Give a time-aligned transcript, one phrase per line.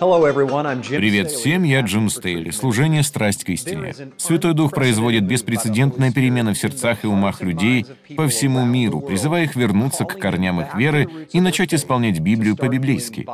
[0.00, 2.50] Привет всем, я Джим Стейли.
[2.52, 3.94] Служение «Страсть к истине».
[4.16, 7.84] Святой Дух производит беспрецедентные перемены в сердцах и умах людей
[8.16, 13.26] по всему миру, призывая их вернуться к корням их веры и начать исполнять Библию по-библейски.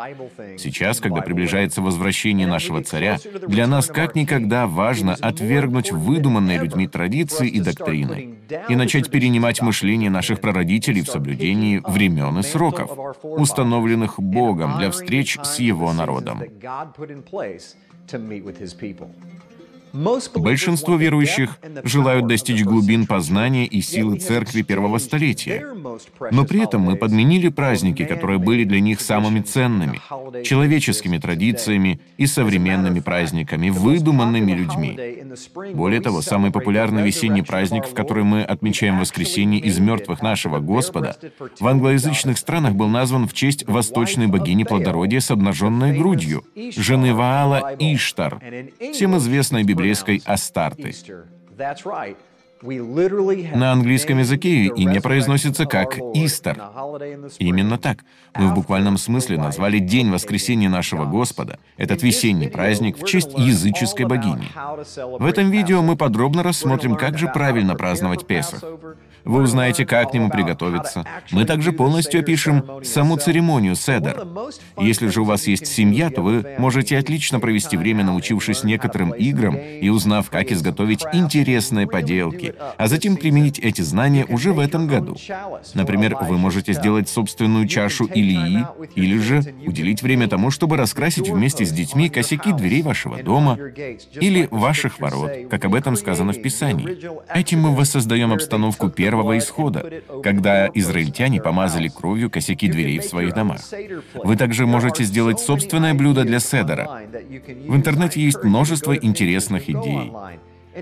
[0.58, 7.48] Сейчас, когда приближается возвращение нашего царя, для нас как никогда важно отвергнуть выдуманные людьми традиции
[7.48, 8.38] и доктрины
[8.68, 12.90] и начать перенимать мышление наших прародителей в соблюдении времен и сроков,
[13.22, 16.42] установленных Богом для встреч с Его народом.
[16.58, 19.14] God put in place to meet with his people.
[20.34, 25.64] Большинство верующих желают достичь глубин познания и силы церкви первого столетия.
[26.30, 30.00] Но при этом мы подменили праздники, которые были для них самыми ценными,
[30.44, 34.98] человеческими традициями и современными праздниками, выдуманными людьми.
[35.74, 41.16] Более того, самый популярный весенний праздник, в который мы отмечаем воскресенье из мертвых нашего Господа,
[41.58, 46.44] в англоязычных странах был назван в честь восточной богини плодородия с обнаженной грудью,
[46.76, 48.40] жены Ваала Иштар,
[48.92, 50.94] всем известной библейской библейской Астарты.
[53.54, 56.56] На английском языке имя произносится как «Истер».
[57.38, 57.98] Именно так.
[58.34, 64.06] Мы в буквальном смысле назвали День Воскресения нашего Господа, этот весенний праздник, в честь языческой
[64.06, 64.48] богини.
[65.18, 68.64] В этом видео мы подробно рассмотрим, как же правильно праздновать Песах.
[69.26, 71.04] Вы узнаете, как к нему приготовиться.
[71.32, 74.24] Мы также полностью опишем саму церемонию Седер.
[74.78, 79.56] Если же у вас есть семья, то вы можете отлично провести время, научившись некоторым играм
[79.56, 85.16] и узнав, как изготовить интересные поделки, а затем применить эти знания уже в этом году.
[85.74, 91.64] Например, вы можете сделать собственную чашу Илии, или же уделить время тому, чтобы раскрасить вместе
[91.64, 93.58] с детьми косяки дверей вашего дома
[94.14, 96.96] или ваших ворот, как об этом сказано в Писании.
[97.34, 103.34] Этим мы воссоздаем обстановку первого первого исхода, когда израильтяне помазали кровью косяки дверей в своих
[103.34, 103.60] домах.
[104.14, 107.02] Вы также можете сделать собственное блюдо для седера.
[107.66, 110.12] В интернете есть множество интересных идей.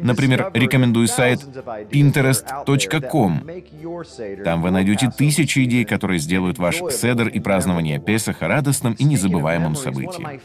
[0.00, 1.40] Например, рекомендую сайт
[1.90, 3.46] pinterest.com.
[4.44, 9.74] Там вы найдете тысячи идей, которые сделают ваш седр и празднование Песаха радостным и незабываемым
[9.74, 10.40] событием.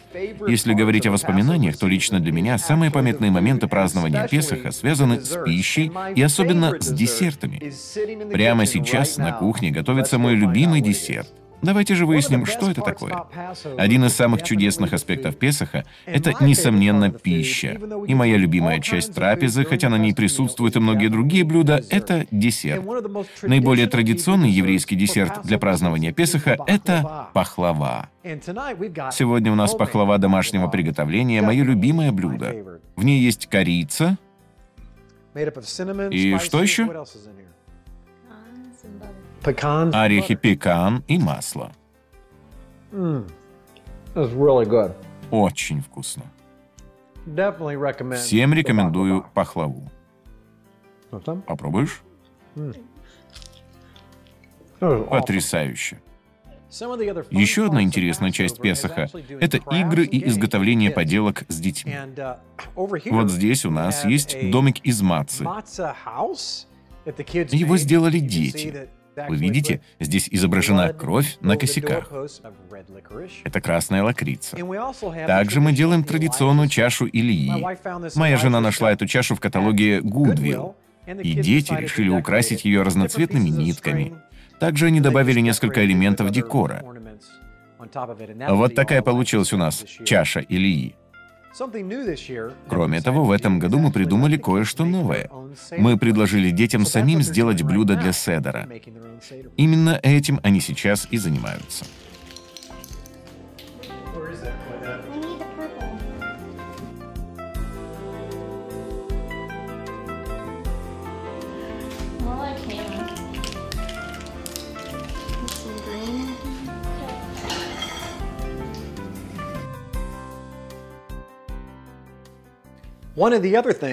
[0.47, 5.37] Если говорить о воспоминаниях, то лично для меня самые памятные моменты празднования Песаха связаны с
[5.43, 7.73] пищей и особенно с десертами.
[8.31, 11.27] Прямо сейчас на кухне готовится мой любимый десерт—
[11.61, 13.23] Давайте же выясним, что это такое.
[13.77, 17.79] Один из самых чудесных аспектов Песаха— это, несомненно, пища.
[18.07, 22.83] И моя любимая часть трапезы, хотя на ней присутствуют и многие другие блюда,— это десерт.
[23.41, 28.09] Наиболее традиционный еврейский десерт для празднования Песаха— это пахлава.
[28.23, 32.79] Сегодня у нас пахлава домашнего приготовления— мое любимое блюдо.
[32.95, 34.17] В ней есть корица.
[35.35, 36.89] И что еще?
[39.93, 41.71] Орехи пекан и масло.
[45.31, 46.23] Очень вкусно.
[48.15, 49.89] Всем рекомендую пахлаву.
[51.45, 52.01] Попробуешь?
[54.79, 56.01] Потрясающе.
[57.31, 59.09] Еще одна интересная часть Песаха—
[59.41, 61.95] это игры и изготовление поделок с детьми.
[62.75, 65.43] Вот здесь у нас есть домик из мацы.
[67.51, 68.89] Его сделали дети.
[69.27, 72.11] Вы видите, здесь изображена кровь на косяках.
[73.43, 74.57] Это красная лакрица.
[75.27, 77.51] Также мы делаем традиционную чашу Ильи.
[78.15, 80.75] Моя жена нашла эту чашу в каталоге Goodwill,
[81.07, 84.13] и дети решили украсить ее разноцветными нитками.
[84.59, 86.83] Также они добавили несколько элементов декора.
[88.49, 90.95] Вот такая получилась у нас чаша Ильи.
[92.67, 95.29] Кроме того, в этом году мы придумали кое-что новое.
[95.77, 98.67] Мы предложили детям самим сделать блюдо для седера.
[99.57, 101.85] Именно этим они сейчас и занимаются.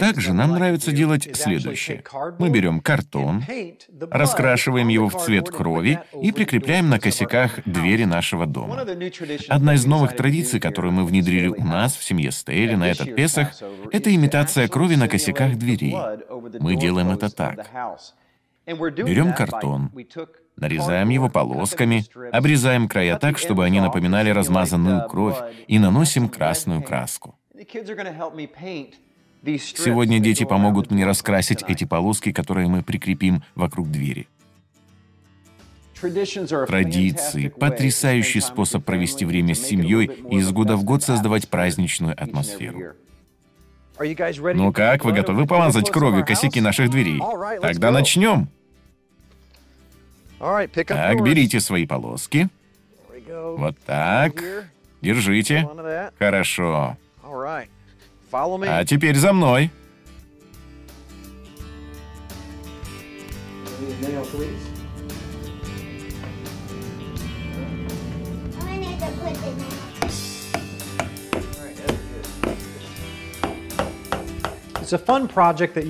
[0.00, 2.04] Также нам нравится делать следующее.
[2.38, 3.42] Мы берем картон,
[4.10, 8.86] раскрашиваем его в цвет крови и прикрепляем на косяках двери нашего дома.
[9.48, 13.54] Одна из новых традиций, которую мы внедрили у нас в семье Стейли на этот Песах,
[13.90, 15.96] это имитация крови на косяках дверей.
[16.60, 17.66] Мы делаем это так.
[18.66, 19.92] Берем картон,
[20.56, 25.36] нарезаем его полосками, обрезаем края так, чтобы они напоминали размазанную кровь,
[25.68, 27.38] и наносим красную краску.
[29.46, 34.28] Сегодня дети помогут мне раскрасить эти полоски, которые мы прикрепим вокруг двери.
[36.66, 42.94] Традиции– потрясающий способ провести время с семьей и из года в год создавать праздничную атмосферу.
[43.98, 47.22] Ну как, вы готовы помазать кровью косяки наших дверей?
[47.62, 48.48] Тогда начнем.
[50.38, 52.48] Так, берите свои полоски.
[53.56, 54.44] Вот так.
[55.00, 55.66] Держите.
[56.18, 56.96] Хорошо.
[58.68, 59.70] А теперь за мной.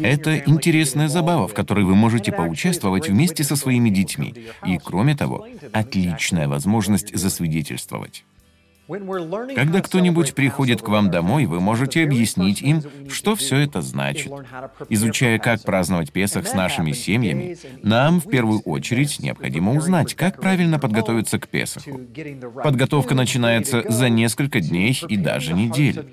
[0.03, 4.35] Это интересная забава, в которой вы можете поучаствовать вместе со своими детьми.
[4.65, 8.25] И, кроме того, отличная возможность засвидетельствовать.
[8.89, 14.33] Когда кто-нибудь приходит к вам домой, вы можете объяснить им, что все это значит.
[14.89, 20.79] Изучая, как праздновать Песах с нашими семьями, нам в первую очередь необходимо узнать, как правильно
[20.79, 22.01] подготовиться к Песаху.
[22.63, 26.05] Подготовка начинается за несколько дней и даже недель.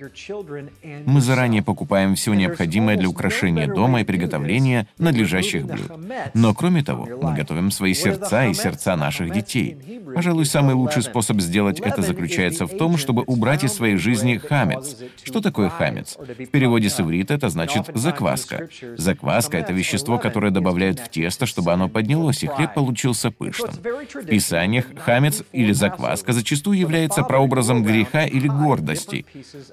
[1.05, 5.91] Мы заранее покупаем все необходимое для украшения дома и приготовления надлежащих блюд.
[6.33, 9.77] Но кроме того, мы готовим свои сердца и сердца наших детей.
[10.15, 14.37] Пожалуй, самый лучший способ сделать это заключается заключается в том, чтобы убрать из своей жизни
[14.37, 14.97] хамец.
[15.23, 16.17] Что такое хамец?
[16.17, 18.67] В переводе с иврита это значит закваска.
[18.97, 23.71] Закваска— это вещество, которое добавляют в тесто, чтобы оно поднялось, и хлеб получился пышным.
[24.13, 29.25] В Писаниях хамец или закваска зачастую является прообразом греха или гордости.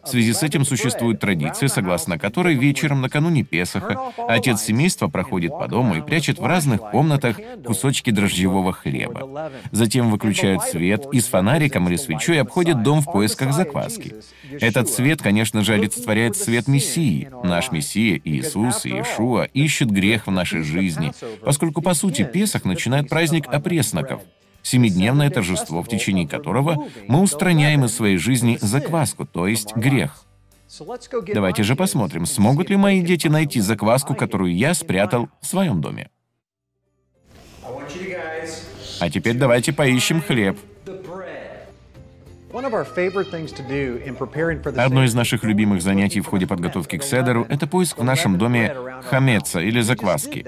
[0.03, 5.69] В связи с этим существует традиция, согласно которой вечером накануне Песаха отец семейства проходит по
[5.69, 9.51] дому и прячет в разных комнатах кусочки дрожжевого хлеба.
[9.73, 14.15] Затем выключают свет и с фонариком или свечой обходят дом в поисках закваски.
[14.61, 17.31] Этот свет, конечно же, олицетворяет свет Мессии.
[17.45, 21.13] Наш Мессия, Иисус, Иешуа, ищет грех в нашей жизни,
[21.43, 24.23] поскольку, по сути, Песах начинает праздник опресноков,
[24.63, 30.25] семидневное торжество, в течение которого мы устраняем из своей жизни закваску, то есть грех.
[31.35, 36.11] Давайте же посмотрим, смогут ли мои дети найти закваску, которую я спрятал в своем доме.
[39.01, 40.59] А теперь давайте поищем хлеб.
[44.77, 48.75] Одно из наших любимых занятий в ходе подготовки к седеру— это поиск в нашем доме
[49.09, 50.45] хамеца или закваски,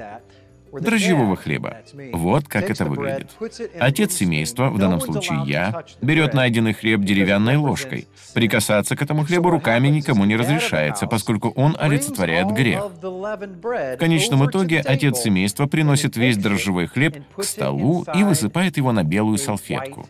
[0.73, 1.79] дрожжевого хлеба.
[2.13, 3.31] Вот как это выглядит.
[3.79, 8.09] Отец семейства, в данном случае я, берет найденный хлеб деревянной ложкой.
[8.35, 12.85] Прикасаться к этому хлебу руками никому не разрешается, поскольку он олицетворяет грех.
[13.01, 19.05] В конечном итоге отец семейства приносит весь дрожжевой хлеб к столу и высыпает его на
[19.05, 20.09] белую салфетку.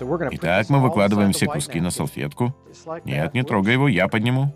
[0.00, 2.54] Итак, мы выкладываем все куски на салфетку.
[3.04, 4.54] Нет, не трогай его, я подниму.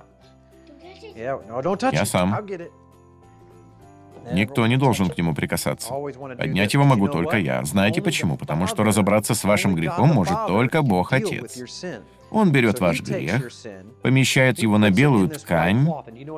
[1.14, 2.36] Я сам.
[4.32, 5.92] Никто не должен к нему прикасаться.
[5.92, 7.62] Поднять его могу только я.
[7.64, 8.36] Знаете почему?
[8.36, 11.58] Потому что разобраться с вашим грехом может только Бог Отец.
[12.30, 13.50] Он берет ваш грех,
[14.02, 15.88] помещает его на белую ткань.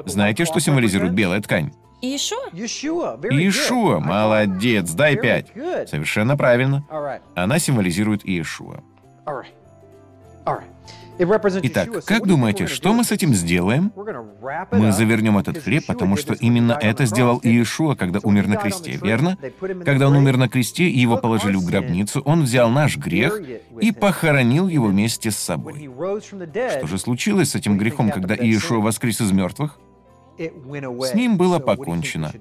[0.04, 1.72] Знаете, что символизирует белая ткань?
[2.00, 3.18] Иешуа?
[3.30, 5.48] Иешуа, молодец, дай пять.
[5.88, 6.84] Совершенно правильно.
[7.34, 8.82] Она символизирует Иешуа.
[11.20, 13.92] Итак, как думаете, что мы с этим сделаем?
[14.70, 19.36] Мы завернем этот хлеб, потому что именно это сделал Иешуа, когда умер на кресте, верно?
[19.84, 23.40] Когда он умер на кресте и его положили в гробницу, он взял наш грех
[23.80, 25.90] и похоронил его вместе с собой.
[26.52, 29.80] Что же случилось с этим грехом, когда Иешуа воскрес из мертвых?
[30.38, 32.32] С ним было покончено.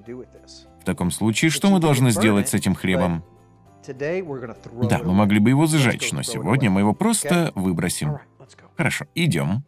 [0.80, 3.24] В таком случае, что мы должны сделать с этим хлебом?
[3.86, 8.18] Да, мы могли бы его сжечь, но сегодня мы его просто выбросим.
[8.76, 9.64] Хорошо, идем.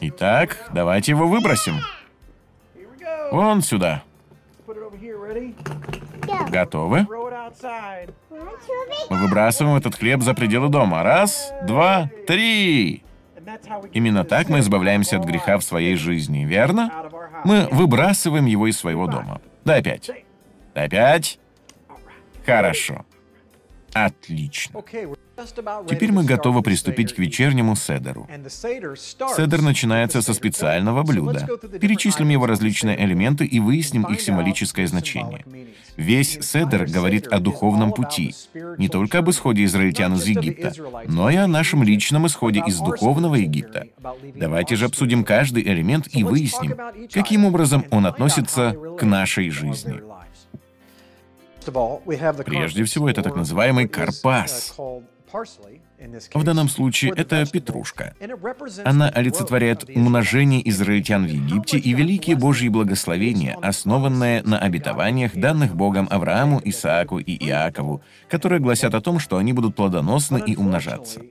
[0.00, 1.74] Итак, давайте его выбросим.
[3.30, 4.02] Вон сюда.
[6.50, 7.06] Готовы?
[9.10, 11.02] Мы выбрасываем этот хлеб за пределы дома.
[11.02, 13.04] Раз, два, три.
[13.92, 16.90] Именно так мы избавляемся от греха в своей жизни, верно?
[17.44, 19.40] Мы выбрасываем его из своего дома.
[19.64, 20.10] Дай пять.
[20.74, 21.38] Дай пять.
[22.44, 23.04] Хорошо.
[23.92, 24.82] Отлично.
[25.88, 28.28] Теперь мы готовы приступить к вечернему седеру.
[28.96, 31.48] Седер начинается со специального блюда.
[31.80, 35.44] Перечислим его различные элементы и выясним их символическое значение.
[35.96, 38.34] Весь седер говорит о духовном пути,
[38.78, 40.72] не только об исходе израильтян из Египта,
[41.06, 43.86] но и о нашем личном исходе из духовного Египта.
[44.34, 46.76] Давайте же обсудим каждый элемент и выясним,
[47.12, 50.00] каким образом он относится к нашей жизни.
[52.44, 54.74] Прежде всего, это так называемый карпас.
[56.34, 58.14] В данном случае это петрушка.
[58.84, 66.08] Она олицетворяет умножение израильтян в Египте и великие Божьи благословения, основанные на обетованиях, данных Богом
[66.10, 71.22] Аврааму, Исааку и Иакову, которые гласят о том, что они будут плодоносны и умножаться.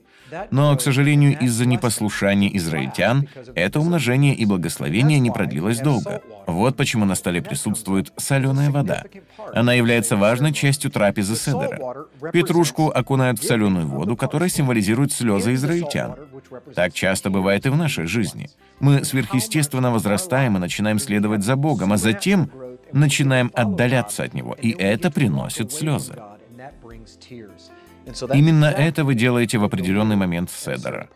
[0.51, 6.21] Но, к сожалению, из-за непослушания израильтян, это умножение и благословение не продлилось долго.
[6.47, 9.03] Вот почему на столе присутствует соленая вода.
[9.53, 12.05] Она является важной частью трапезы Седера.
[12.31, 16.15] Петрушку окунают в соленую воду, которая символизирует слезы израильтян.
[16.75, 18.50] Так часто бывает и в нашей жизни.
[18.79, 22.50] Мы сверхъестественно возрастаем и начинаем следовать за Богом, а затем
[22.91, 26.15] начинаем отдаляться от Него, и это приносит слезы.
[28.34, 31.10] Именно это вы делаете в определенный момент седера.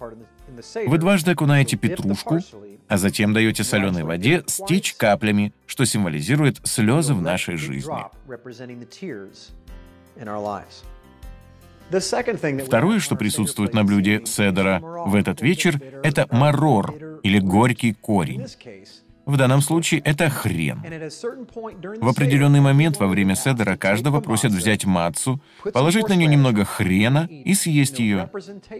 [0.86, 2.39] Вы дважды окунаете петрушку,
[2.88, 8.06] а затем даете соленой воде стечь каплями, что символизирует слезы в нашей жизни.
[12.65, 18.46] Второе, что присутствует на блюде седера в этот вечер, это марор или горький корень.
[19.25, 20.82] В данном случае это хрен.
[22.01, 25.39] В определенный момент во время седера каждого просят взять мацу,
[25.74, 28.29] положить на нее немного хрена и съесть ее.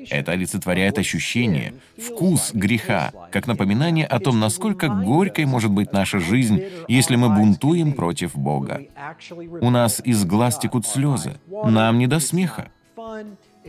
[0.10, 6.62] Это олицетворяет ощущение, вкус греха, как напоминание о том, насколько горькой может быть наша жизнь,
[6.88, 8.82] если мы бунтуем против Бога.
[9.62, 12.70] У нас из глаз текут слезы, нам не до смеха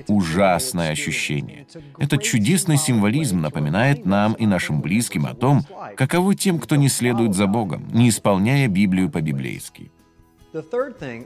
[0.09, 1.67] ужасное ощущение.
[1.99, 5.63] Этот чудесный символизм напоминает нам и нашим близким о том,
[5.97, 9.91] каково тем, кто не следует за Богом, не исполняя Библию по-библейски.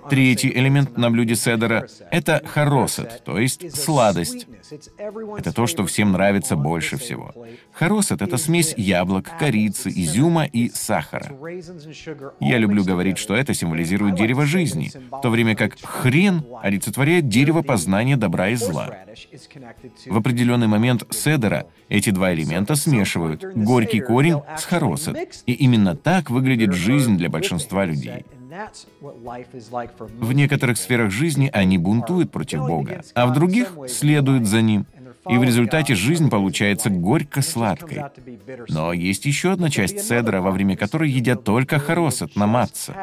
[0.09, 4.47] Третий элемент на блюде седера— это хоросет, то есть сладость.
[5.39, 7.33] Это то, что всем нравится больше всего.
[7.73, 11.31] Хоросет— это смесь яблок, корицы, изюма и сахара.
[12.41, 17.63] Я люблю говорить, что это символизирует дерево жизни, в то время как хрен олицетворяет дерево
[17.63, 18.91] познания добра и зла.
[20.07, 25.43] В определенный момент седера эти два элемента смешивают— горький корень с хоросет.
[25.47, 28.25] И именно так выглядит жизнь для большинства людей.
[30.19, 34.87] В некоторых сферах жизни они бунтуют против Бога, а в других следуют за Ним.
[35.28, 38.04] И в результате жизнь получается горько-сладкой.
[38.69, 42.95] Но есть еще одна часть седра, во время которой едят только хоросет на матце.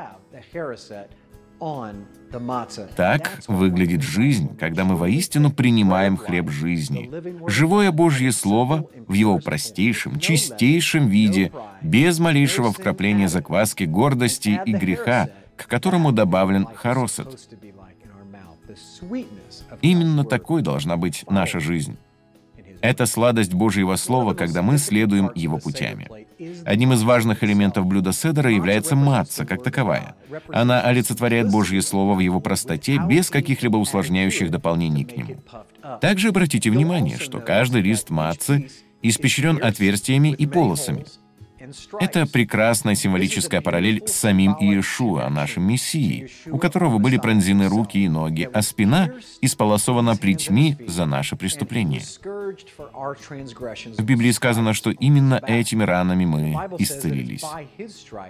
[2.96, 7.10] Так выглядит жизнь, когда мы воистину принимаем хлеб жизни.
[7.48, 15.30] Живое Божье Слово в его простейшем, чистейшем виде, без малейшего вкрапления закваски, гордости и греха,
[15.56, 17.50] к которому добавлен хоросет.
[19.82, 21.98] Именно такой должна быть наша жизнь.
[22.82, 26.08] Это сладость Божьего Слова, когда мы следуем Его путями.
[26.65, 30.15] Одним из важных элементов блюда седера является матца, как таковая.
[30.50, 35.41] Она олицетворяет Божье Слово в его простоте, без каких-либо усложняющих дополнений к нему.
[36.01, 38.70] Также обратите внимание, что каждый лист матцы
[39.01, 41.06] испещрен отверстиями и полосами.
[42.00, 48.10] Это прекрасная символическая параллель с самим Иешуа, нашим Мессией, у которого были пронзены руки и
[48.10, 49.10] ноги, а спина
[49.42, 52.02] исполосована плетьми за наше преступление.
[53.98, 57.46] В Библии сказано, что именно этими ранами мы исцелились.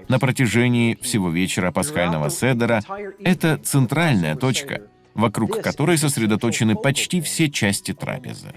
[0.08, 2.82] На протяжении всего вечера пасхального седера
[3.20, 8.54] это центральная точка, вокруг которой сосредоточены почти все части трапезы.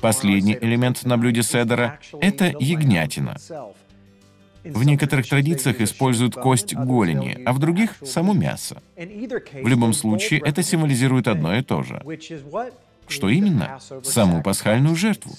[0.00, 3.36] Последний элемент на блюде седера— это ягнятина.
[4.64, 8.82] В некоторых традициях используют кость голени, а в других— само мясо.
[8.96, 12.02] В любом случае, это символизирует одно и то же.
[13.08, 13.78] Что именно?
[14.02, 15.32] Саму пасхальную жертву.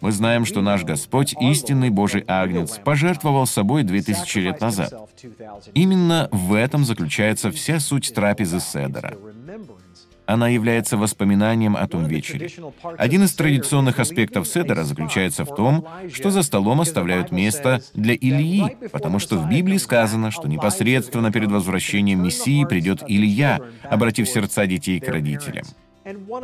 [0.00, 4.92] Мы знаем, что наш Господь, истинный Божий Агнец, пожертвовал собой две тысячи лет назад.
[5.74, 9.16] Именно в этом заключается вся суть трапезы Седера.
[10.28, 12.50] Она является воспоминанием о том вечере.
[12.98, 18.76] Один из традиционных аспектов Седера заключается в том, что за столом оставляют место для Ильи,
[18.92, 25.00] потому что в Библии сказано, что непосредственно перед возвращением Мессии придет Илья, обратив сердца детей
[25.00, 25.64] к родителям.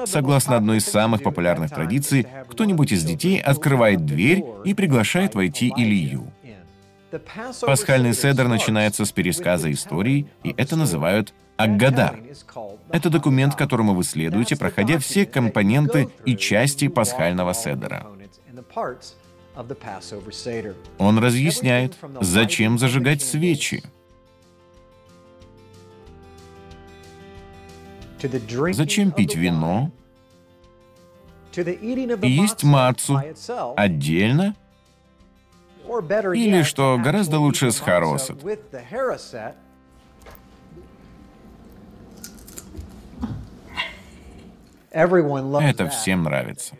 [0.06, 6.32] Согласно одной из самых популярных традиций, кто-нибудь из детей открывает дверь и приглашает войти Илью.
[7.60, 12.20] Пасхальный седр начинается с пересказа истории, и это называют Аггадар.
[12.90, 18.06] Это документ, которому вы следуете, проходя все компоненты и части пасхального седера.
[20.98, 23.84] Он разъясняет, зачем зажигать свечи,
[28.72, 29.92] зачем пить вино
[31.56, 33.20] и есть мацу
[33.76, 34.56] отдельно,
[35.86, 38.38] или, что гораздо лучше, с харосет.
[44.94, 46.74] Это всем нравится.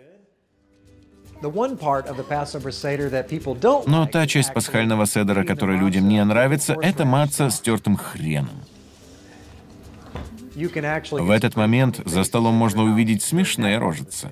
[3.87, 8.63] Но та часть пасхального седера, которая людям не нравится, это маца с тертым хреном.
[10.55, 14.31] В этот момент за столом можно увидеть смешные рожицы.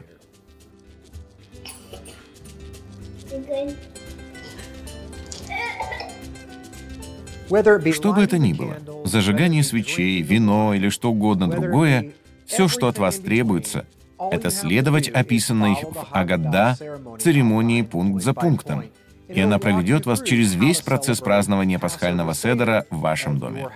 [7.92, 12.12] Что бы это ни было, зажигание свечей, вино или что угодно другое,
[12.52, 13.86] все, что от вас требуется,
[14.30, 16.76] это следовать описанной в Агадда
[17.18, 18.84] церемонии пункт за пунктом,
[19.26, 23.68] и она проведет вас через весь процесс празднования пасхального седера в вашем доме.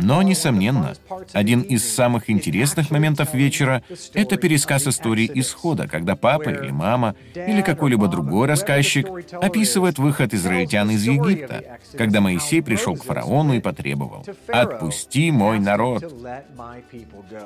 [0.00, 0.94] Но, несомненно,
[1.32, 3.82] один из самых интересных моментов вечера—
[4.14, 10.90] это пересказ истории исхода, когда папа или мама или какой-либо другой рассказчик описывает выход израильтян
[10.90, 16.04] из Египта, когда Моисей пришел к фараону и потребовал «Отпусти мой народ».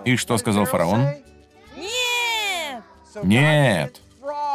[0.04, 1.06] И что сказал фараон?
[1.76, 2.82] Нет!
[3.22, 4.00] Нет.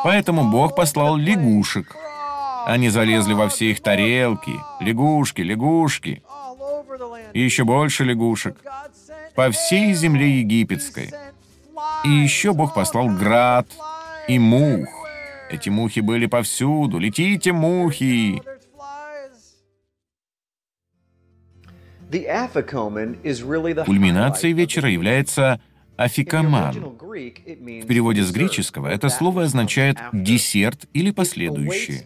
[0.03, 1.95] Поэтому Бог послал лягушек.
[2.65, 4.53] Они залезли во все их тарелки.
[4.79, 6.23] Лягушки, лягушки
[7.33, 8.57] и еще больше лягушек
[9.35, 11.11] по всей земле египетской.
[12.05, 13.67] И еще Бог послал град
[14.27, 14.89] и мух.
[15.49, 16.99] Эти мухи были повсюду.
[16.99, 18.41] Летите, мухи!
[23.85, 25.59] Кульминацией вечера является
[26.03, 26.73] Афикаман.
[26.73, 32.03] В переводе с греческого это слово означает «десерт» или «последующий».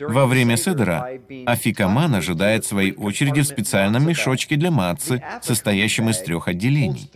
[0.00, 1.10] Во время седера
[1.46, 7.10] афикаман ожидает своей очереди в специальном мешочке для мацы, состоящем из трех отделений.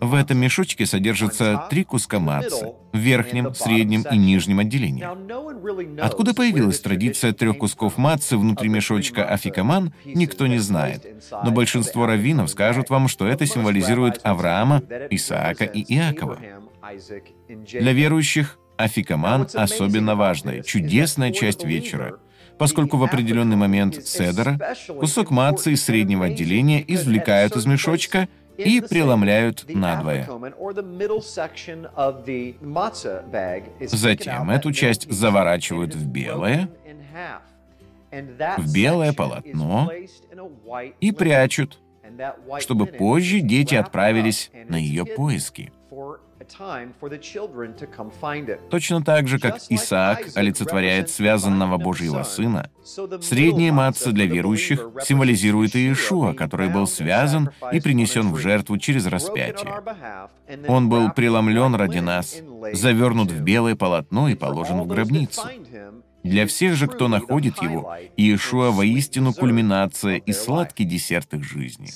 [0.00, 5.06] В этом мешочке содержится три куска мацы в верхнем, среднем и нижнем отделении.
[6.00, 11.06] Откуда появилась традиция трех кусков мацы внутри мешочка афикаман, никто не знает.
[11.44, 16.38] Но большинство раввинов скажут вам, что это символизирует Авраама, Исаака и Иакова.
[17.48, 22.18] Для верующих афикаман особенно важная, чудесная часть вечера,
[22.58, 29.66] поскольку в определенный момент седера кусок мацы из среднего отделения извлекают из мешочка и преломляют
[29.68, 30.28] надвое.
[33.80, 36.70] Затем эту часть заворачивают в белое,
[38.56, 39.90] в белое полотно
[41.00, 41.78] и прячут,
[42.60, 45.72] чтобы позже дети отправились на ее поиски.
[48.70, 56.34] Точно так же, как Исаак олицетворяет связанного Божьего Сына, средняя маца для верующих символизирует Иешуа,
[56.34, 59.82] который был связан и принесен в жертву через распятие.
[60.68, 62.36] Он был преломлен ради нас,
[62.72, 65.42] завернут в белое полотно и положен в гробницу.
[66.26, 71.88] Для всех же, кто находит его, Иешуа воистину кульминация и сладкий десерт их жизни.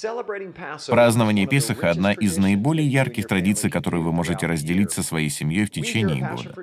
[0.89, 5.71] Празднование Песаха— одна из наиболее ярких традиций, которую вы можете разделить со своей семьей в
[5.71, 6.55] течение года.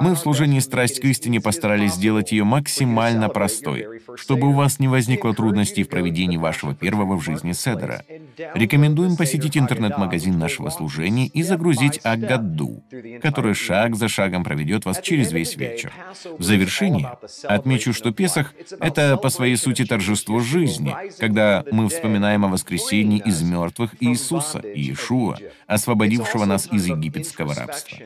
[0.00, 4.88] Мы в служении «Страсть к истине» постарались сделать ее максимально простой, чтобы у вас не
[4.88, 8.04] возникло трудностей в проведении вашего первого в жизни седера.
[8.54, 12.82] Рекомендуем посетить интернет-магазин нашего служения и загрузить Агадду,
[13.22, 15.92] который шаг за шагом проведет вас через весь вечер.
[16.38, 22.44] В завершении завершение отмечу, что Песах— это по своей сути торжество жизни, когда мы вспоминаем
[22.44, 27.98] о воскресении из мертвых Иисуса, Иешуа, освободившего нас из египетского рабства.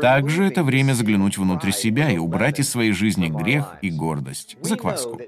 [0.00, 5.20] Также это время заглянуть внутрь себя и убрать из своей жизни грех и гордость, закваску.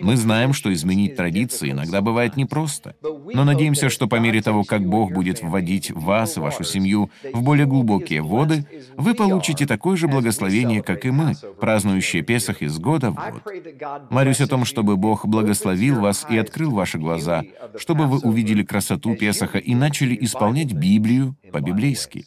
[0.00, 4.86] Мы знаем, что изменить традиции иногда бывает непросто, но надеемся, что по мере того, как
[4.86, 10.08] Бог будет вводить вас и вашу семью в более глубокие воды, вы получите такое же
[10.08, 14.10] благословение, как и мы, празднующие Песах Песах из года в год.
[14.10, 17.42] Молюсь о том, чтобы Бог благословил вас и открыл ваши глаза,
[17.76, 22.24] чтобы вы увидели красоту Песаха и начали исполнять Библию по-библейски.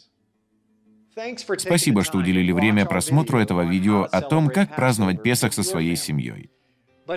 [1.57, 6.49] Спасибо, что уделили время просмотру этого видео о том, как праздновать Песах со своей семьей.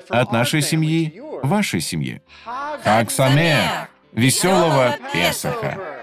[0.08, 2.22] От нашей семьи— вашей семье.
[2.44, 3.88] Хак Самех!
[4.12, 5.97] Веселого Песаха!